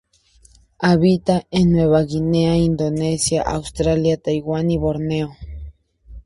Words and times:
Habita 0.79 1.45
en 1.51 1.73
Nueva 1.73 2.01
Guinea, 2.01 2.55
Indonesia, 2.57 3.43
Australia, 3.43 4.17
Taiwán 4.17 4.71
y 4.71 4.79
Borneo. 4.79 5.29